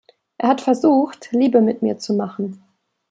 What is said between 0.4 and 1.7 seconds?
hat versucht, Liebe